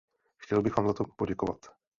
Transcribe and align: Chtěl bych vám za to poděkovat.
Chtěl 0.37 0.61
bych 0.61 0.77
vám 0.77 0.87
za 0.87 0.93
to 0.93 1.03
poděkovat. 1.03 1.57